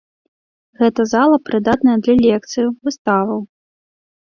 Гэта 0.79 1.01
зала 1.11 1.37
прыдатная 1.51 1.97
для 2.09 2.15
лекцыяў, 2.23 2.69
выставаў. 2.91 3.39